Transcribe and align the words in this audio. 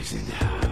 boy 0.00 0.69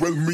On 0.00 0.06
you 0.06 0.31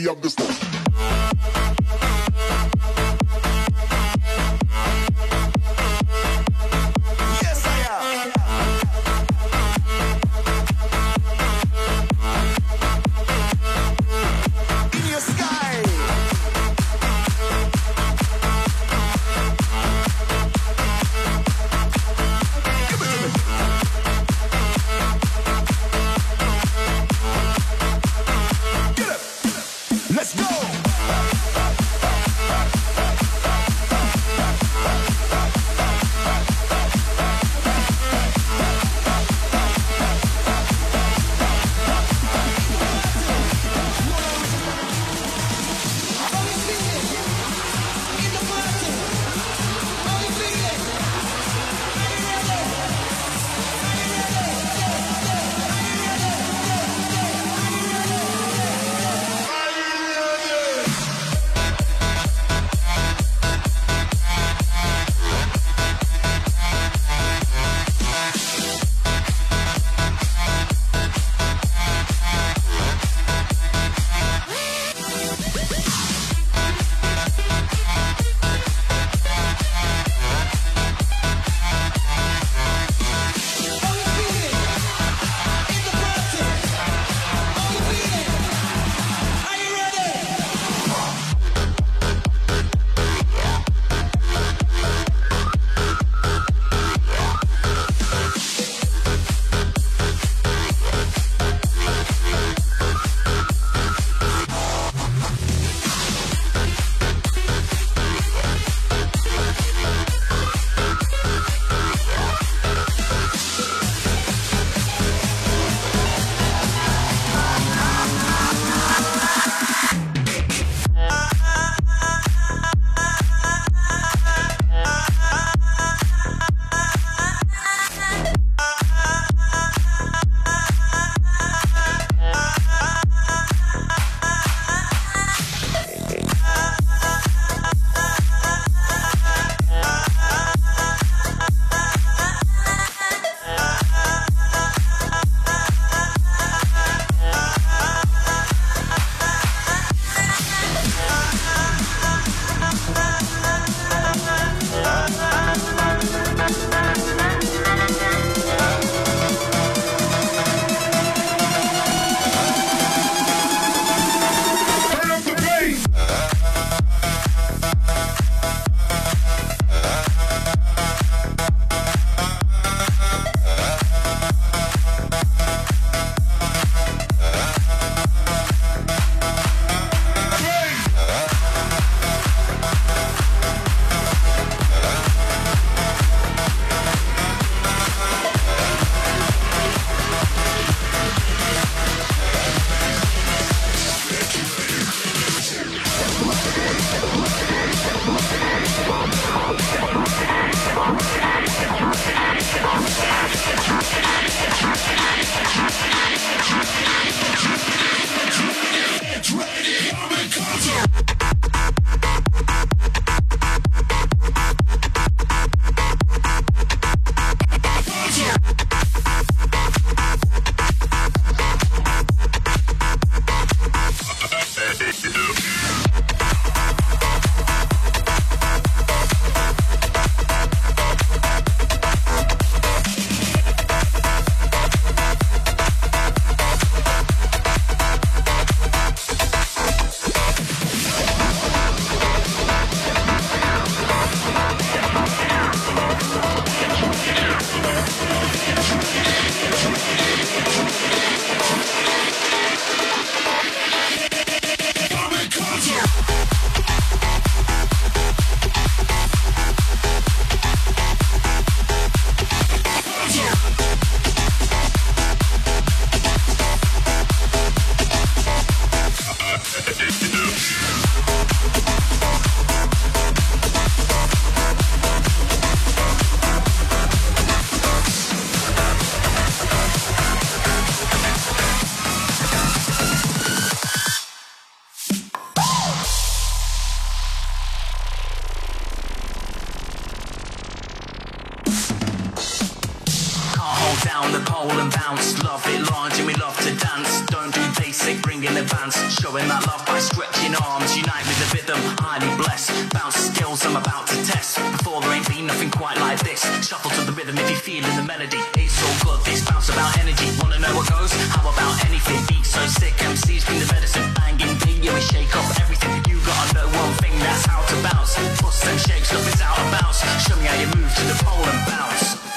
down 293.85 294.13
the 294.13 294.21
pole 294.21 294.51
and 294.51 294.73
bounce. 294.73 295.23
Love 295.25 295.45
it 295.47 295.61
large 295.71 295.99
and 295.99 296.07
we 296.07 296.15
love 296.15 296.37
to 296.45 296.53
dance. 296.57 297.03
Don't 297.07 297.33
do 297.33 297.43
basic, 297.59 298.01
bring 298.03 298.23
in 298.25 298.37
advance. 298.37 298.77
Showing 299.01 299.27
that 299.29 299.47
love 299.47 299.65
by 299.67 299.79
stretching 299.79 300.35
arms. 300.37 300.77
Unite 300.77 301.05
with 301.09 301.19
the 301.23 301.29
rhythm, 301.37 301.61
highly 301.81 302.11
blessed. 302.17 302.53
Bounce 302.73 302.97
skills 302.97 303.45
I'm 303.45 303.57
about 303.57 303.87
to 303.89 303.97
test. 304.05 304.39
Before 304.57 304.81
there 304.81 304.93
ain't 304.93 305.09
been 305.09 305.27
nothing 305.27 305.51
quite 305.51 305.77
like 305.79 306.01
this. 306.01 306.21
Shuffle 306.47 306.71
to 306.77 306.83
the 306.89 306.93
rhythm 306.93 307.17
if 307.19 307.29
you're 307.31 307.39
feeling 307.39 307.75
the 307.77 307.85
melody. 307.85 308.21
It's 308.37 308.57
all 308.65 308.77
good, 308.85 309.05
this 309.05 309.25
bounce 309.29 309.49
about 309.49 309.77
energy. 309.79 310.09
Wanna 310.21 310.39
know 310.39 310.55
what 310.57 310.69
goes? 310.71 310.93
How 311.13 311.29
about 311.29 311.65
anything? 311.67 312.01
Beat 312.09 312.25
so 312.25 312.41
sick, 312.47 312.75
MCs 312.79 313.27
bring 313.27 313.41
the 313.41 313.51
medicine. 313.53 313.85
Banging 313.95 314.37
big, 314.45 314.65
yeah, 314.65 314.75
we 314.75 314.81
shake 314.81 315.13
up 315.17 315.27
everything. 315.41 315.75
You 315.91 316.01
gotta 316.07 316.35
know 316.35 316.49
one 316.57 316.73
thing, 316.81 316.95
that's 317.01 317.27
how 317.27 317.43
to 317.45 317.57
bounce. 317.69 317.93
Bust 318.21 318.47
and 318.47 318.61
shakes, 318.61 318.93
nothing's 318.93 319.21
out 319.21 319.39
of 319.39 319.47
bounds. 319.53 319.79
Show 320.05 320.17
me 320.17 320.27
how 320.27 320.39
you 320.41 320.49
move 320.57 320.73
to 320.73 320.85
the 320.89 320.97
pole 321.05 321.25
and 321.25 321.41
bounce. 321.47 322.08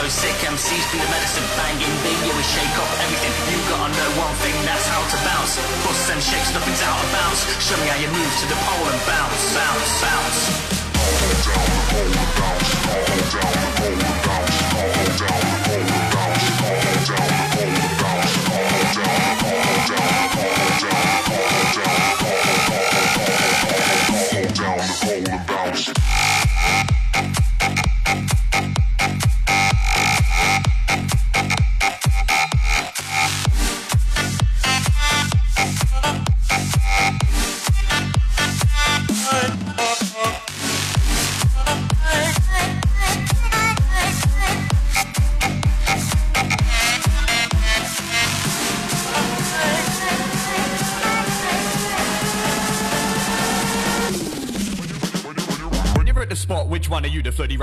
So 0.00 0.08
sick, 0.08 0.38
MCs 0.48 0.84
bring 0.88 1.02
the 1.02 1.10
medicine. 1.12 1.44
Banging 1.60 1.96
big, 2.00 2.16
yeah, 2.24 2.32
we 2.32 2.44
shake 2.44 2.76
up 2.80 2.88
everything. 3.04 3.32
You 3.52 3.60
gotta 3.68 3.92
know 3.92 4.10
one 4.24 4.34
thing, 4.40 4.56
that's 4.64 4.86
how 4.88 5.02
to 5.04 5.18
bounce. 5.28 5.60
Bust 5.84 6.08
and 6.12 6.22
shakes, 6.22 6.54
nothing's 6.56 6.80
out 6.88 6.96
of 6.96 7.08
bounds. 7.12 7.40
Show 7.60 7.76
me 7.76 7.86
how 7.92 8.00
you 8.00 8.08
move 8.08 8.32
to 8.40 8.46
the 8.48 8.58
pole 8.64 8.86
and 8.88 9.00
bounce, 9.04 9.42
bounce, 9.52 9.92
bounce. 10.00 10.40
Hold 11.04 11.36
down 11.44 11.68
the 11.68 11.84
pole 11.90 12.16
and 12.16 12.32
bounce. 12.40 12.70
Hold 12.88 13.26
down 13.34 13.52
the 13.60 13.68
pole 13.76 14.00
and 14.00 14.18
bounce. 14.24 14.56
Hold 14.72 15.12
down 15.20 15.40
the 15.44 15.58
pole 15.68 15.84
and 15.84 16.06
bounce. 16.16 16.44
Hold 16.64 17.00
down 17.04 17.28
the 17.28 17.44
pole 17.52 17.76
and 17.76 17.94
bounce. 18.00 18.34
Hold 18.48 18.88
down 18.96 19.36
hold 19.44 19.80
down 19.84 20.24
hold 20.32 20.72
down 20.80 21.04
the 21.04 21.20
pole, 21.28 21.44
hold 21.44 21.76
down 21.76 22.29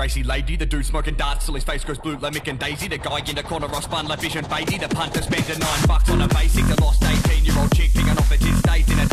The 0.08 0.22
lady, 0.24 0.56
the 0.56 0.64
dude 0.64 0.86
smoking 0.86 1.16
darts 1.16 1.44
till 1.44 1.54
his 1.54 1.64
face 1.64 1.84
goes 1.84 1.98
blue, 1.98 2.16
like 2.16 2.48
and 2.48 2.58
Daisy, 2.58 2.88
the 2.88 2.96
guy 2.96 3.20
in 3.28 3.36
the 3.36 3.42
corner, 3.42 3.68
Ross 3.68 3.86
bun 3.86 4.08
like 4.08 4.20
Vision 4.20 4.44
Beatty, 4.48 4.78
the 4.78 4.88
punter 4.88 5.20
spending 5.20 5.58
nine 5.60 5.86
bucks 5.86 6.08
on 6.08 6.22
a 6.22 6.28
basic, 6.28 6.64
the 6.64 6.80
lost 6.80 7.04
18 7.04 7.44
year 7.44 7.54
old 7.58 7.70
chick 7.76 7.92
picking 7.92 8.16
off 8.16 8.32
at 8.32 8.40
his 8.40 8.60
days 8.62 8.88
in 8.88 8.98
a 8.98 9.06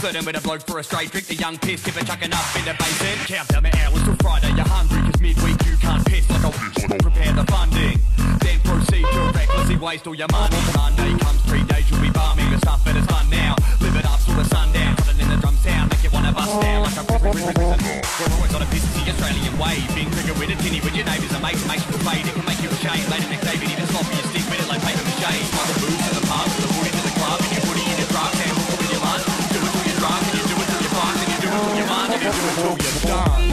Flirting 0.00 0.24
with 0.24 0.36
a 0.36 0.40
bloke 0.40 0.62
for 0.66 0.78
a 0.78 0.82
straight 0.82 1.12
drink, 1.12 1.26
the 1.26 1.34
young 1.34 1.58
piss 1.58 1.84
tipper 1.84 2.02
chucking 2.02 2.32
up 2.32 2.48
in 2.56 2.64
the 2.64 2.74
basin. 2.80 3.18
Count 3.28 3.48
down 3.48 3.62
the 3.62 3.72
hours 3.76 4.02
till 4.02 4.16
Friday, 4.24 4.48
you're 4.56 4.64
hungry, 4.64 5.04
cause 5.04 5.20
midweek 5.20 5.60
you 5.68 5.76
can't 5.76 6.04
piss 6.06 6.24
like 6.30 6.44
a 6.44 6.50
prepare 6.96 7.32
the 7.34 7.44
funding. 7.44 8.00
Then 8.40 8.58
proceed 8.64 9.04
to 9.04 9.20
recklessly 9.36 9.76
waste 9.76 10.06
all 10.06 10.14
your 10.14 10.32
money. 10.32 10.56
Monday 10.74 11.12
comes 11.20 11.42
three 11.44 11.62
days, 11.68 11.84
you'll 11.90 12.00
be 12.00 12.10
bumming 12.10 12.50
the 12.50 12.58
stuff, 12.58 12.80
but 12.84 12.96
it's 12.96 13.06
fun 13.06 13.28
now. 13.28 13.54
Live 13.84 13.94
it 13.94 14.06
up 14.06 14.18
till 14.24 14.34
the 14.34 14.44
sundown, 14.44 14.96
put 14.96 15.20
in 15.20 15.28
the 15.28 15.36
drum 15.36 15.56
sound, 15.60 15.92
make 15.92 16.00
wanna 16.08 16.08
bust 16.10 16.19
down 16.58 16.82
like 16.82 16.98
a 16.98 17.04
Always 17.06 18.54
on 18.54 18.62
a 18.62 18.66
piss 18.66 18.82
the 18.98 19.06
Australian 19.06 19.54
way. 19.58 19.78
Being 19.94 20.10
trigger 20.10 20.34
with 20.34 20.50
a 20.50 20.56
tinny 20.58 20.80
with 20.82 20.96
your 20.96 21.06
neighbours 21.06 21.30
and 21.30 21.42
mates 21.42 21.62
makes 21.68 21.86
you 21.86 21.94
afraid. 21.94 22.26
It 22.26 22.34
can 22.34 22.44
make 22.44 22.58
you 22.58 22.70
ashamed. 22.70 23.06
Later 23.06 23.28
next 23.30 23.46
day, 23.46 23.54
you 23.54 23.68
need 23.70 23.78
to 23.78 23.86
stop 23.86 24.06
your 24.10 24.26
stick 24.34 24.44
with 24.50 24.58
it 24.58 24.68
like 24.68 24.82
paper 24.82 25.04
mache. 25.06 25.22
Like 25.22 25.68
the 25.70 25.76
booze 25.78 26.00
to 26.00 26.10
the 26.18 26.24
pub, 26.26 26.48
the 26.58 26.66
booty 26.74 26.90
to 26.90 27.02
the 27.06 27.14
club, 27.14 27.38
and 27.38 27.50
your 27.54 27.64
booty 27.70 27.84
in 27.86 27.96
your 28.02 28.10
drugs, 28.10 28.38
and 28.40 28.50
hook 28.50 28.78
with 28.82 28.90
your 28.90 29.02
lunch. 29.04 29.24
Do 29.52 29.58
it 29.62 29.70
till 29.70 29.84
you're 29.86 30.00
drunk, 30.02 30.22
and 30.26 30.36
you 30.40 30.46
do 30.50 30.56
it 30.58 30.66
till 30.66 30.80
you're 30.82 30.96
fucked, 30.98 31.20
and 31.22 31.28
you 31.30 31.38
do 31.38 31.48
it 31.48 31.60
till 31.60 31.76
you're 31.78 31.90
mad, 31.92 32.08
and 32.10 32.22
you 32.24 32.32
do 32.34 32.42
it 32.42 32.54
till 32.58 32.74
you're 32.82 33.06
done. 33.06 33.49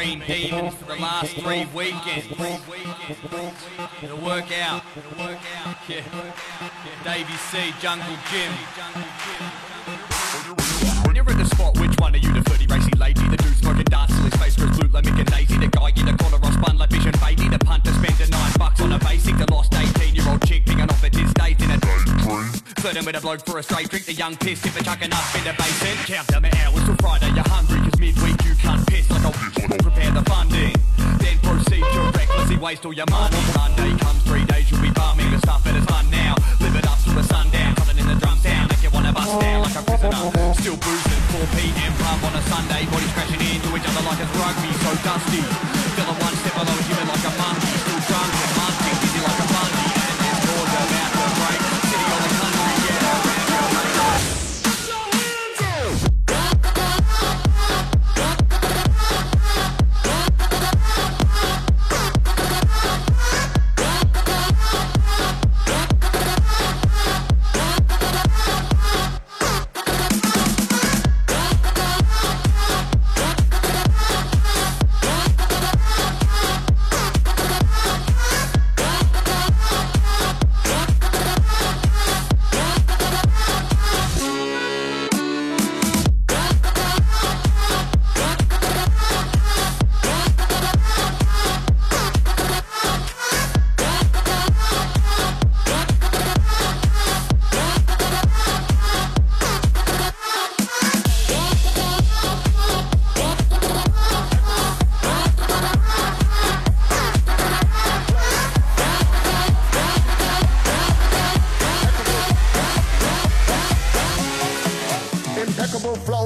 Green 0.00 0.22
demons 0.26 0.74
for 0.76 0.86
the 0.86 0.96
last 0.96 1.36
three 1.36 1.66
weekends. 1.74 2.26
It'll 4.02 4.16
work 4.24 4.50
out. 4.58 4.82
It'll 4.96 5.26
work 5.26 5.38
out. 5.60 5.76
Yeah. 5.88 6.00
Davy 7.04 7.36
C, 7.50 7.74
Jungle 7.80 8.16
Gym. 8.30 8.50
When 11.04 11.16
you're 11.16 11.28
at 11.28 11.36
the 11.36 11.44
spot, 11.44 11.78
which 11.78 11.94
one 11.98 12.14
are 12.14 12.18
you? 12.18 12.32
The 12.32 12.42
flirty, 12.48 12.66
racy 12.66 12.92
lady, 12.96 13.28
the 13.28 13.36
dude 13.36 13.56
smoking 13.56 13.84
darts 13.84 14.14
till 14.14 14.24
his 14.24 14.34
face 14.36 14.56
goes 14.56 14.74
blue 14.78 14.88
like 14.88 15.04
Mick 15.04 15.18
and 15.18 15.30
Daisy, 15.30 15.58
the 15.58 15.68
guy 15.68 15.92
in 15.94 16.06
the 16.06 16.16
corner, 16.16 16.38
Ross 16.38 16.56
bun 16.56 16.78
like 16.78 16.88
Vision 16.88 17.12
Beatty, 17.22 17.48
the 17.50 17.58
punter 17.58 17.92
spending 17.92 18.30
nine 18.30 18.52
bucks 18.58 18.80
on 18.80 18.92
a 18.92 18.98
a 22.84 23.20
bloke 23.20 23.44
for 23.44 23.58
a 23.58 23.62
straight 23.62 23.90
drink. 23.90 24.06
The 24.06 24.14
young 24.14 24.36
piss 24.36 24.64
if 24.64 24.72
a 24.78 24.82
chucking 24.82 25.12
up 25.12 25.28
in 25.36 25.44
the 25.44 25.52
basement. 25.52 25.98
Count 26.08 26.26
down 26.28 26.42
the 26.42 26.52
hours 26.64 26.82
till 26.84 26.96
Friday. 26.96 27.28
You're 27.36 27.48
hungry 27.48 27.76
cause 27.84 27.98
midweek 28.00 28.40
you 28.44 28.54
can't 28.56 28.80
piss 28.88 29.10
like 29.10 29.24
a 29.24 29.32
prepare 29.84 30.10
the 30.10 30.24
funding. 30.24 30.72
Then 31.20 31.36
proceed 31.44 31.84
to 31.84 32.00
recklessly 32.16 32.56
waste 32.56 32.86
all 32.86 32.92
your 32.92 33.10
money. 33.10 33.36
Monday 33.52 33.92
comes 34.00 34.22
three 34.24 34.44
days, 34.48 34.70
you'll 34.70 34.80
be 34.80 34.90
bumming 34.96 35.30
the 35.30 35.38
stuff 35.44 35.62
that 35.64 35.76
is 35.76 35.84
fun 35.84 36.08
now. 36.10 36.34
Live 36.60 36.76
it 36.76 36.86
up 36.88 36.96
till 37.04 37.12
the 37.12 37.24
sundown, 37.24 37.74
cut 37.76 37.92
it 37.92 38.00
in 38.00 38.06
the 38.08 38.16
drum 38.16 38.38
sound. 38.38 38.72
Make 38.72 38.82
you 38.82 38.90
wanna 38.90 39.12
bust 39.12 39.34
down 39.40 39.60
like 39.60 39.76
a 39.76 39.84
prisoner. 39.84 40.24
Still 40.56 40.78
boozing, 40.80 41.22
4 41.36 41.46
p.m. 41.60 41.92
pump 42.00 42.24
on 42.24 42.32
a 42.32 42.42
Sunday. 42.48 42.88
Bodies 42.88 43.12
crashing 43.12 43.44
into 43.44 43.68
each 43.76 43.86
other 43.92 44.02
like 44.08 44.20
it's 44.24 44.32
rugby, 44.40 44.72
so 44.80 44.90
dusty. 45.04 45.42
Still 45.92 46.08
a 46.08 46.14
one 46.16 46.34
step 46.40 46.54
below 46.56 46.76
human 46.88 47.06
like 47.12 47.24
a 47.28 47.32
monkey. 47.36 47.59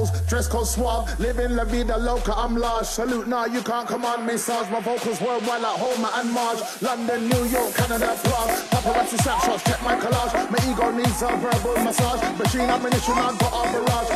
Flows, 0.05 0.21
dress 0.27 0.47
code 0.47 0.67
suave, 0.67 1.19
living 1.19 1.55
la 1.55 1.63
vida 1.63 1.97
loca, 1.97 2.33
I'm 2.35 2.55
large. 2.55 2.85
Salute, 2.85 3.27
nah, 3.27 3.45
you 3.45 3.61
can't 3.61 3.87
command 3.87 4.25
me, 4.25 4.37
Sarge. 4.37 4.69
My 4.71 4.79
vocals 4.79 5.21
worldwide 5.21 5.61
like 5.61 5.77
Homer 5.77 6.09
and 6.15 6.31
Marge. 6.31 6.59
London, 6.81 7.29
New 7.29 7.45
York, 7.45 7.73
Canada, 7.75 8.17
Prague. 8.23 8.49
Paparazzi 8.69 9.17
snapshots, 9.21 9.63
check 9.63 9.81
my 9.83 9.95
collage. 9.95 10.33
My 10.51 10.59
ego 10.69 10.91
needs 10.91 11.21
a 11.21 11.27
verbal 11.37 11.83
massage. 11.83 12.21
Machine 12.37 12.69
ammunition, 12.69 13.13
I've 13.13 13.37
got 13.39 13.53
a 13.53 13.71
barrage, 13.71 14.09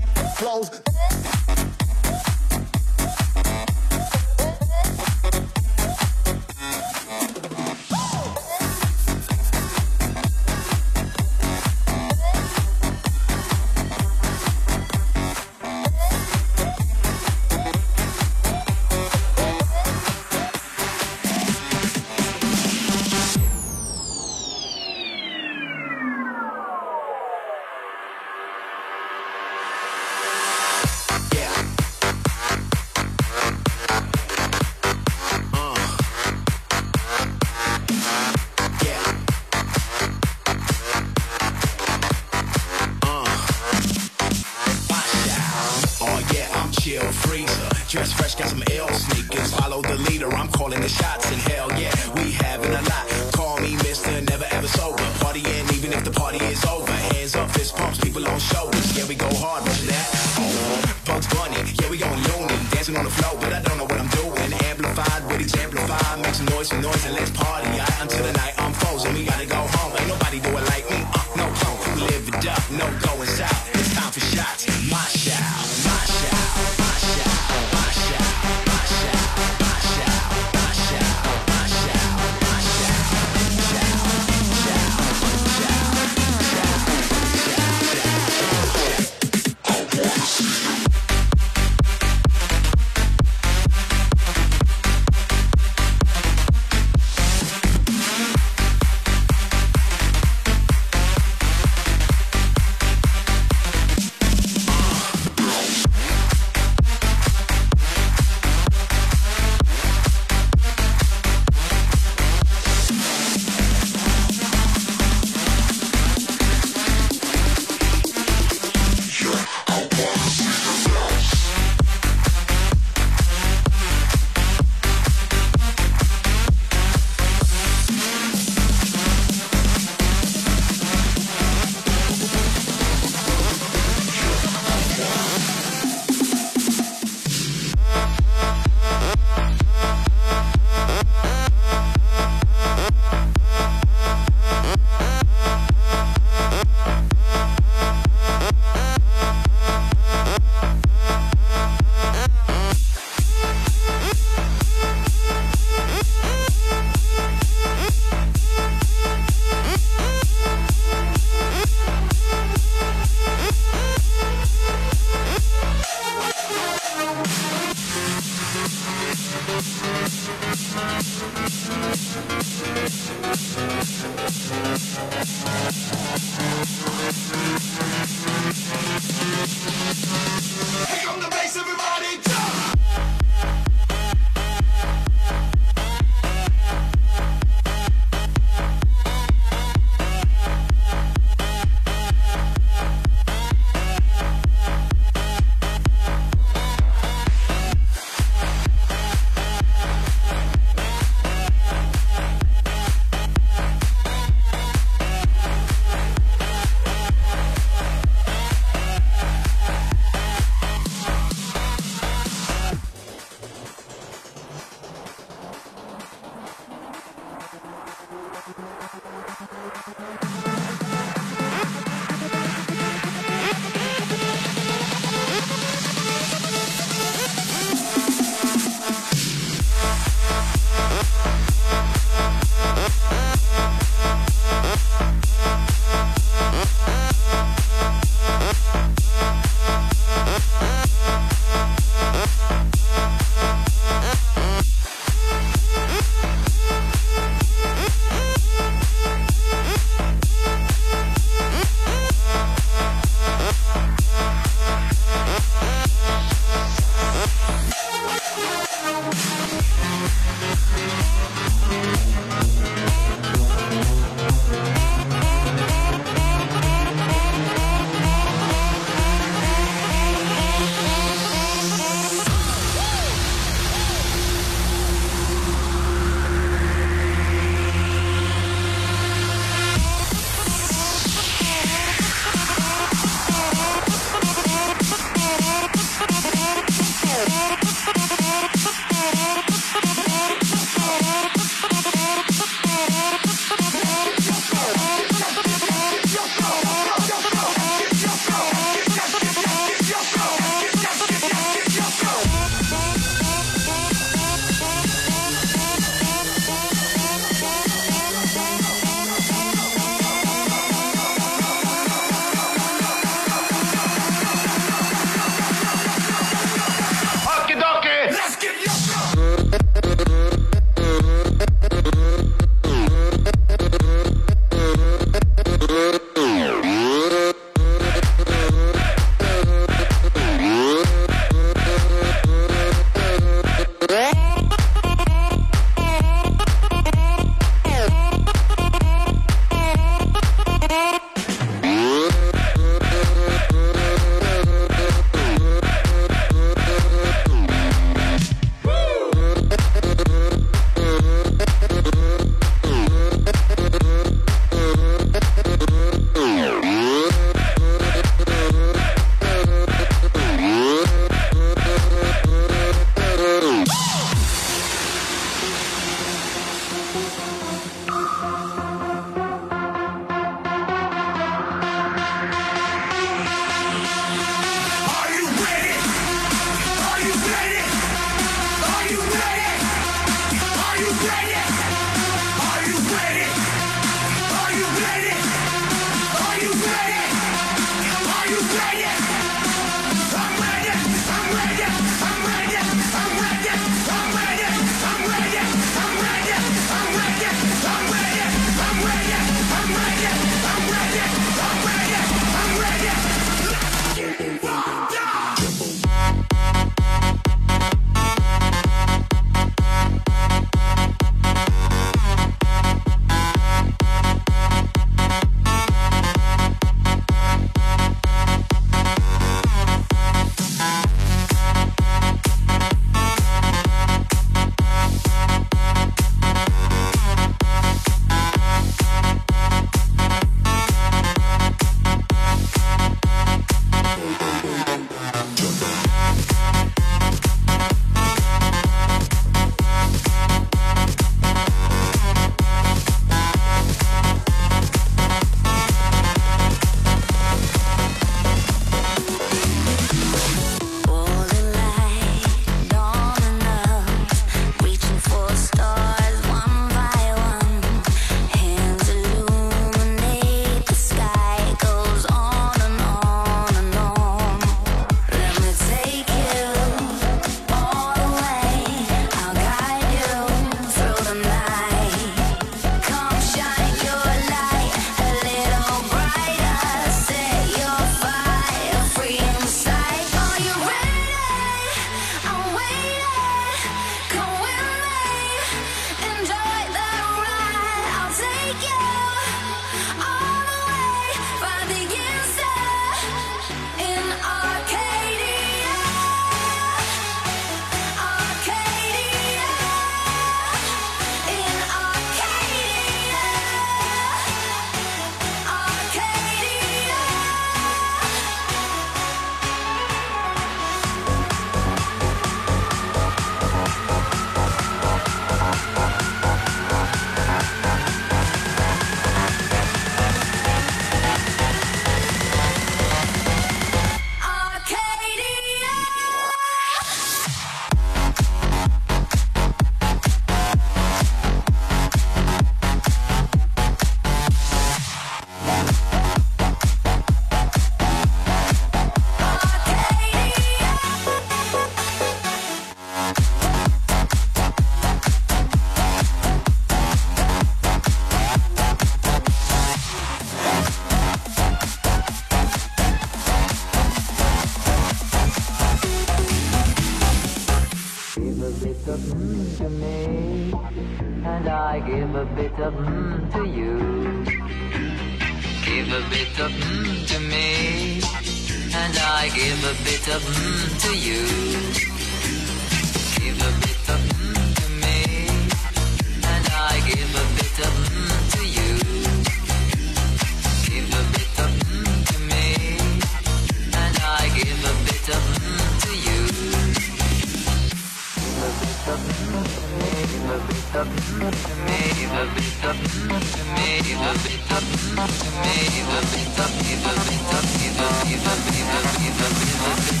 vida, 598.63 599.27
vida. 599.39 600.00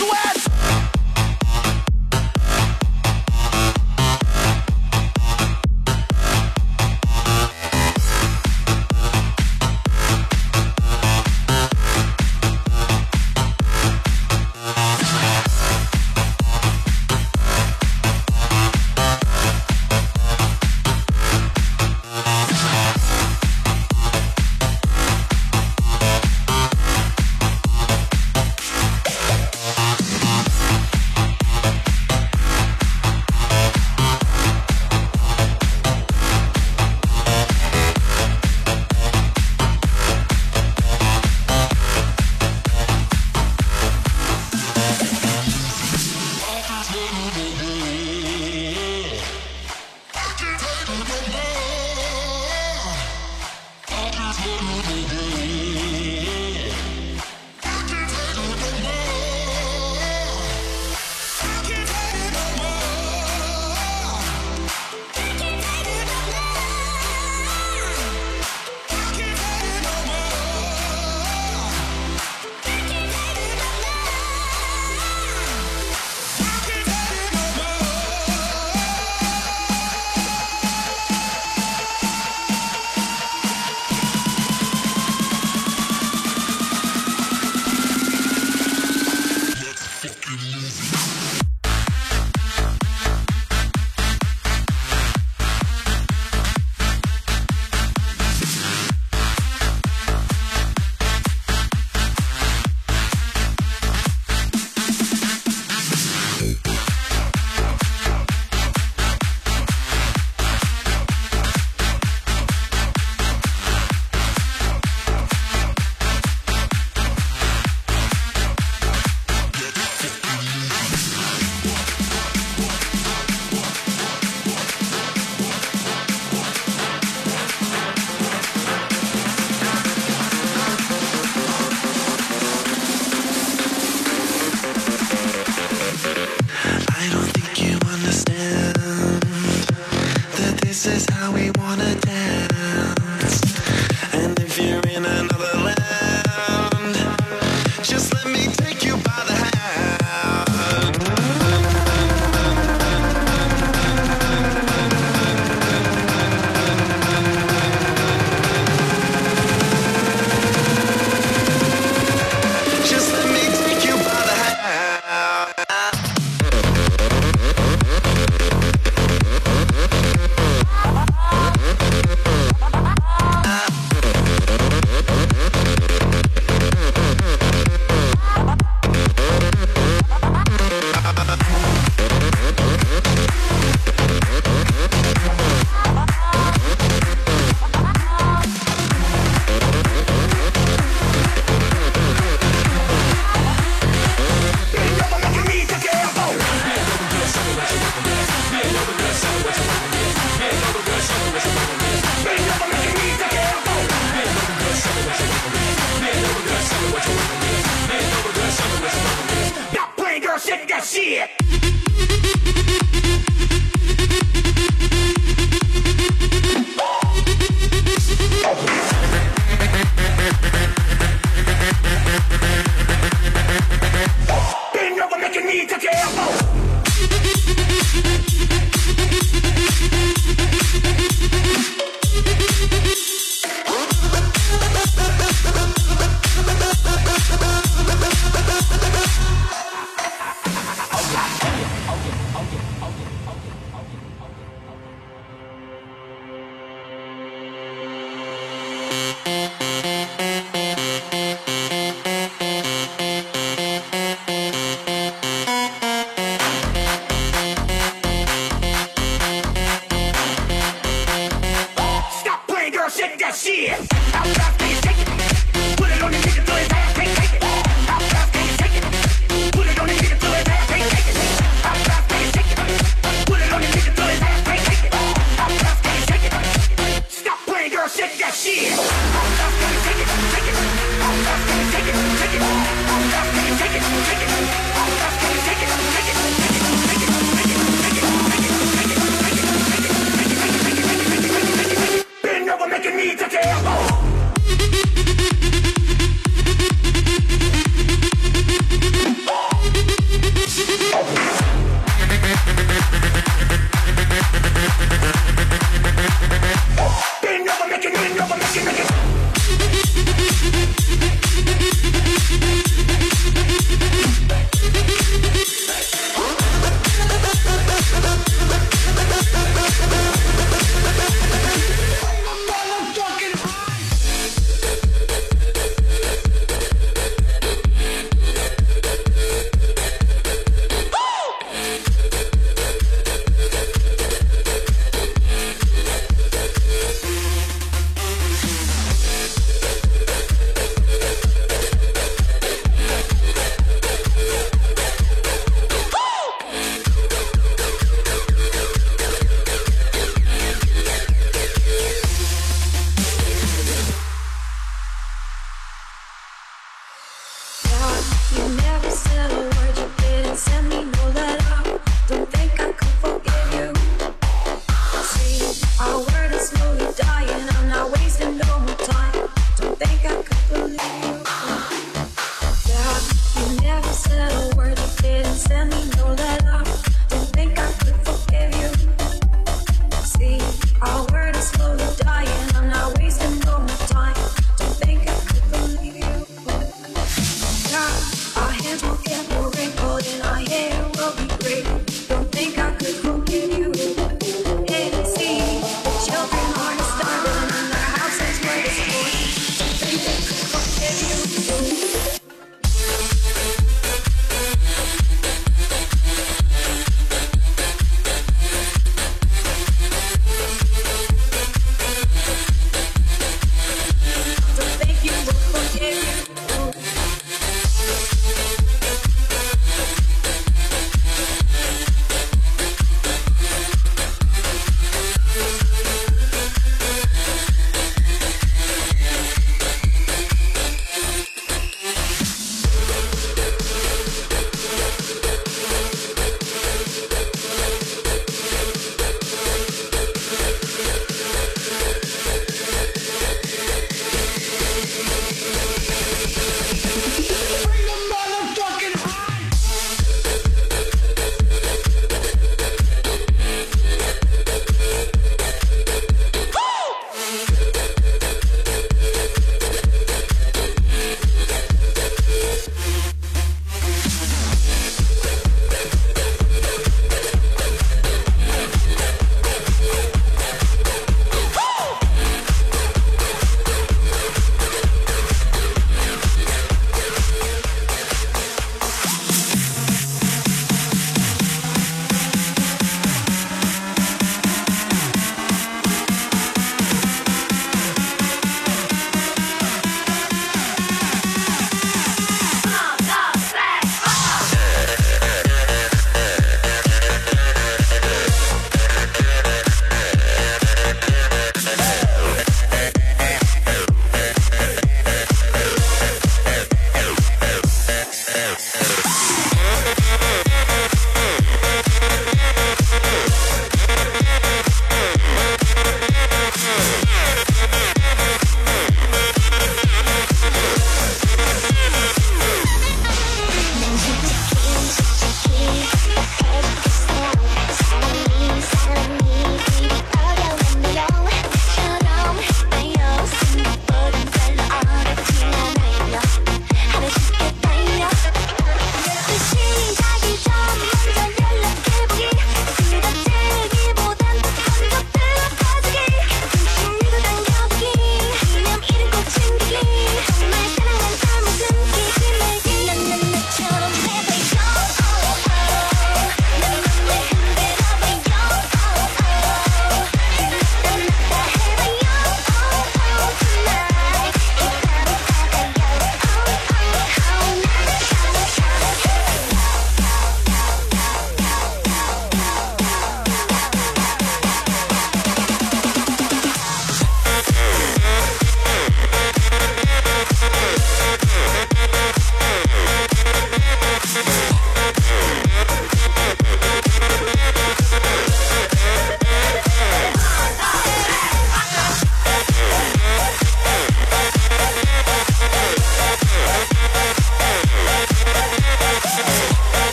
sweat. 0.00 0.39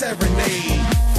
Serenade. 0.00 1.09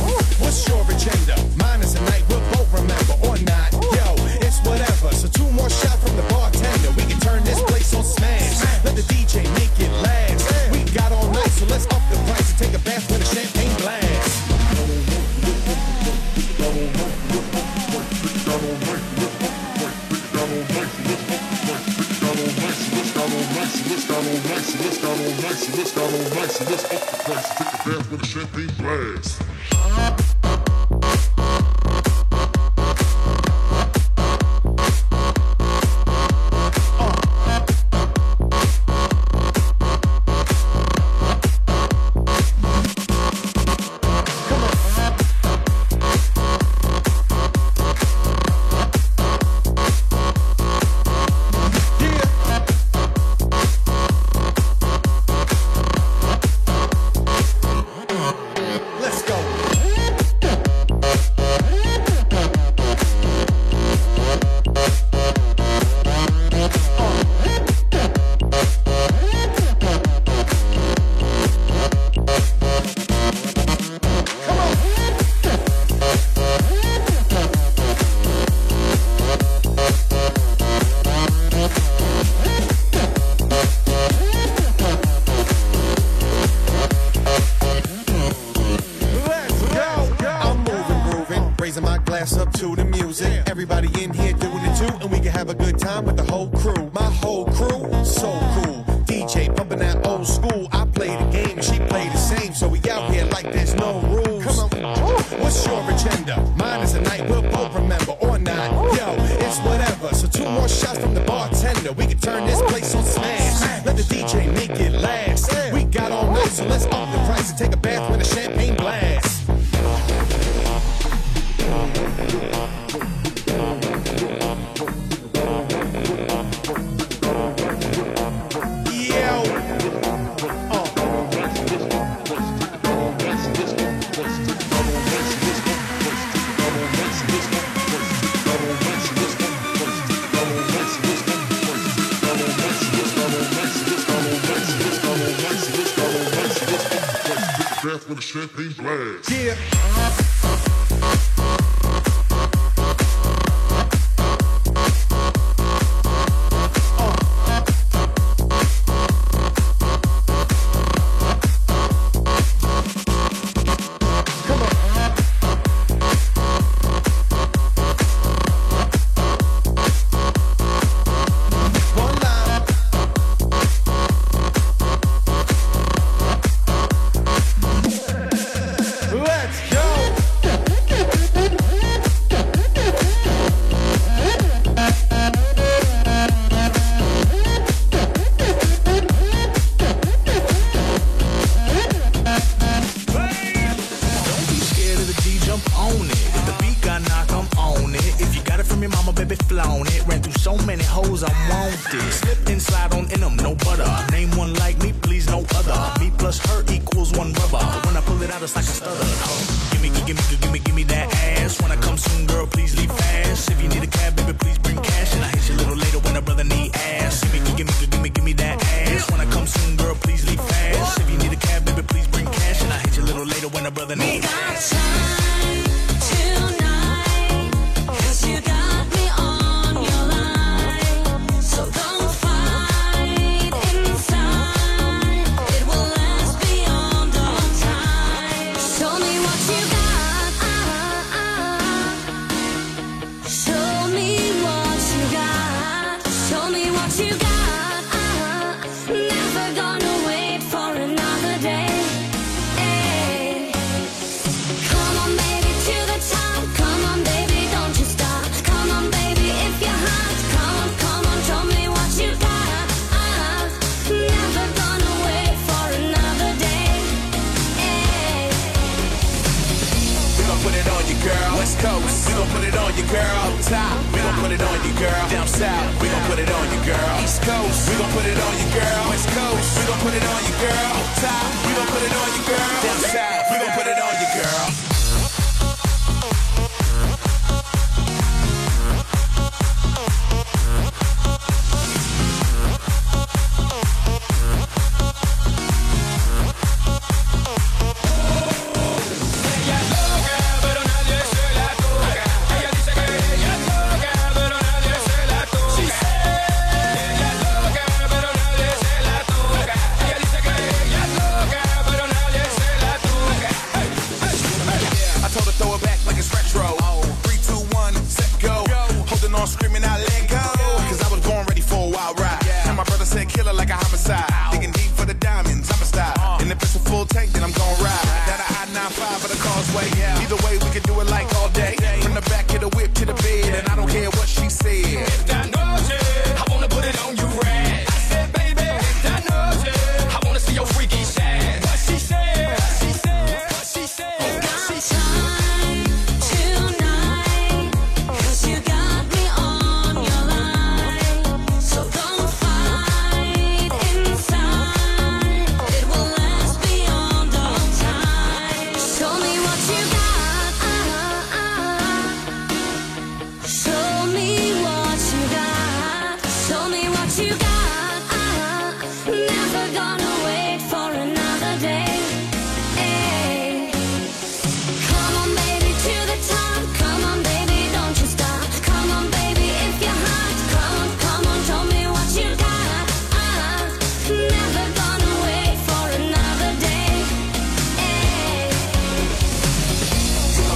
Yeah. 149.30 149.71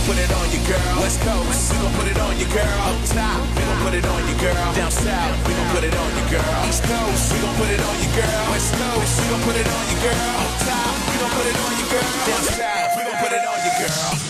Put 0.06 0.18
it 0.22 0.32
on 0.32 0.46
you, 0.54 0.62
girl. 0.70 1.02
West 1.02 1.20
Coast, 1.22 1.74
we 1.74 1.78
gon' 1.82 1.94
put 1.98 2.08
it 2.08 2.20
on 2.22 2.38
you, 2.38 2.46
girl. 2.54 2.78
Up 2.86 3.02
top, 3.10 3.42
we 3.58 3.62
gon' 3.66 3.82
put 3.82 3.94
it 3.98 4.06
on 4.06 4.22
you, 4.30 4.36
girl. 4.38 4.74
Down 4.78 4.92
south, 4.92 5.48
we 5.48 5.54
gon' 5.54 5.70
put 5.74 5.84
it 5.84 5.96
on 5.98 6.10
you, 6.14 6.26
girl. 6.30 6.70
East 6.70 6.84
Coast, 6.86 7.34
we 7.34 7.40
gon' 7.42 7.56
put 7.58 7.70
it 7.74 7.82
on 7.82 7.96
you, 7.98 8.10
girl. 8.14 8.42
West 8.54 8.74
Coast, 8.78 9.14
we 9.22 9.26
gon' 9.34 9.42
put 9.42 9.56
it 9.58 9.68
on 9.68 9.84
you, 9.90 9.98
girl. 10.06 10.42
Up 10.46 10.54
top, 10.62 10.94
we 11.10 11.16
gon' 11.18 11.34
put 11.34 11.48
it 11.50 11.58
on 11.58 11.72
you, 11.74 11.86
girl. 11.90 12.10
Down 12.30 12.44
south, 12.54 12.92
we 12.98 13.02
gon' 13.04 13.18
put 13.18 13.32
it 13.34 13.46
on 13.50 13.58
you, 13.66 13.74
girl. 13.82 14.25